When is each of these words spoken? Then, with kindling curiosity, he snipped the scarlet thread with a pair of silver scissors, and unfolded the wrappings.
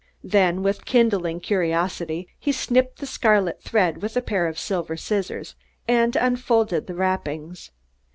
Then, 0.23 0.63
with 0.63 0.85
kindling 0.85 1.41
curiosity, 1.41 2.27
he 2.39 2.51
snipped 2.51 2.97
the 2.97 3.05
scarlet 3.05 3.61
thread 3.61 4.01
with 4.01 4.17
a 4.17 4.21
pair 4.23 4.47
of 4.47 4.57
silver 4.57 4.97
scissors, 4.97 5.53
and 5.87 6.15
unfolded 6.15 6.87
the 6.87 6.95
wrappings. 6.95 7.69